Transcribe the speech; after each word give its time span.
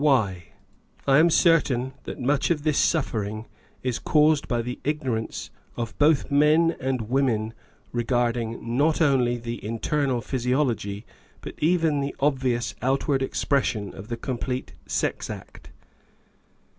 Why? 0.03 0.45
I 1.05 1.19
am 1.19 1.29
certain 1.29 1.93
that 2.05 2.19
much 2.19 2.49
of 2.49 2.63
this 2.63 2.79
suffering 2.79 3.45
is 3.83 3.99
caused 3.99 4.47
by 4.47 4.63
the 4.63 4.79
ignorance 4.83 5.51
of 5.77 5.95
both 5.99 6.31
men 6.31 6.75
and 6.79 7.01
women 7.01 7.53
regarding 7.91 8.75
not 8.75 8.99
only 8.99 9.37
the 9.37 9.57
inner 9.57 10.19
physiology, 10.21 11.05
but 11.41 11.53
even 11.59 12.01
the 12.01 12.15
obvious 12.19 12.73
outward 12.81 13.21
expression, 13.21 13.93
of 13.93 14.07
the 14.07 14.17
complete 14.17 14.73
sex 14.87 15.29
act. 15.29 15.69